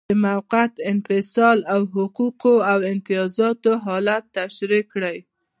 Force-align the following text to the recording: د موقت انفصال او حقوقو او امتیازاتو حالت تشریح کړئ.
د 0.09 0.11
موقت 0.27 0.73
انفصال 0.91 1.57
او 1.73 1.81
حقوقو 1.95 2.55
او 2.71 2.79
امتیازاتو 2.91 3.71
حالت 3.85 4.23
تشریح 4.37 4.83
کړئ. 4.93 5.17